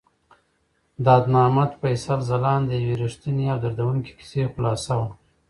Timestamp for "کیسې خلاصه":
4.19-4.93